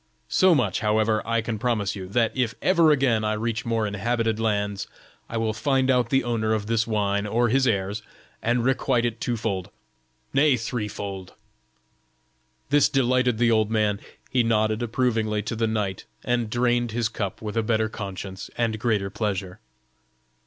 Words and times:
So 0.29 0.55
much, 0.55 0.79
however, 0.79 1.21
I 1.27 1.41
can 1.41 1.59
promise 1.59 1.95
you, 1.95 2.07
that 2.07 2.35
if 2.35 2.55
ever 2.59 2.89
again 2.89 3.23
I 3.23 3.33
reach 3.33 3.65
more 3.67 3.85
inhabited 3.85 4.39
lands, 4.39 4.87
I 5.29 5.37
will 5.37 5.53
find 5.53 5.91
out 5.91 6.09
the 6.09 6.23
owner 6.23 6.53
of 6.55 6.65
this 6.65 6.87
wine 6.87 7.27
or 7.27 7.49
his 7.49 7.67
heirs, 7.67 8.01
and 8.41 8.65
requite 8.65 9.05
it 9.05 9.21
twofold, 9.21 9.69
nay, 10.33 10.57
threefold." 10.57 11.33
This 12.71 12.89
delighted 12.89 13.37
the 13.37 13.51
old 13.51 13.69
man; 13.69 13.99
he 14.31 14.41
nodded 14.41 14.81
approvingly 14.81 15.43
to 15.43 15.55
the 15.55 15.67
knight, 15.67 16.05
and 16.23 16.49
drained 16.49 16.93
his 16.93 17.07
cup 17.07 17.39
with 17.39 17.55
a 17.55 17.61
better 17.61 17.87
conscience 17.87 18.49
and 18.57 18.79
greater 18.79 19.11
pleasure. 19.11 19.59